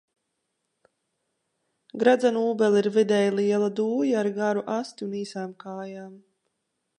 [2.03, 6.11] Gredzenūbele ir vidēji liela dūja ar garu asti un īsām kājām.